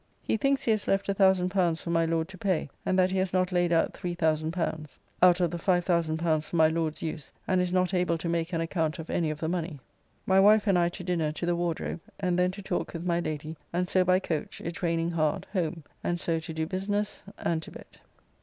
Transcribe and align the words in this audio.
He 0.23 0.35
thinks 0.35 0.63
he 0.63 0.71
has 0.71 0.87
left 0.87 1.05
L1000 1.05 1.77
for 1.77 1.89
my 1.91 2.05
Lord 2.05 2.27
to 2.29 2.37
pay, 2.39 2.71
and 2.87 2.97
that 2.97 3.11
he 3.11 3.19
has 3.19 3.33
not 3.33 3.51
laid 3.51 3.71
out 3.71 3.93
L3,000 3.93 4.93
Out 5.21 5.39
of 5.39 5.51
the 5.51 5.59
L5,000 5.59 6.41
for 6.43 6.55
my 6.55 6.67
Lord's 6.69 7.03
use, 7.03 7.31
and 7.47 7.61
is 7.61 7.71
not 7.71 7.93
able 7.93 8.17
to 8.17 8.27
make 8.27 8.51
an 8.51 8.61
account 8.61 8.97
of 8.97 9.11
any 9.11 9.29
of 9.29 9.39
the 9.41 9.47
money. 9.47 9.79
My 10.25 10.39
wife 10.39 10.65
and 10.65 10.79
I 10.79 10.89
to 10.89 11.03
dinner 11.03 11.31
to 11.33 11.45
the 11.45 11.55
Wardrobe, 11.55 12.01
and 12.19 12.39
then 12.39 12.49
to 12.49 12.63
talk 12.63 12.93
with 12.93 13.05
my 13.05 13.19
Lady, 13.19 13.57
and 13.71 13.87
so 13.87 14.03
by 14.03 14.17
coach, 14.17 14.59
it 14.61 14.81
raining 14.81 15.11
hard, 15.11 15.45
home, 15.53 15.83
and 16.03 16.19
so 16.19 16.39
to 16.39 16.51
do 16.51 16.65
business 16.65 17.21
and 17.37 17.61
to 17.61 17.69
bed. 17.69 17.97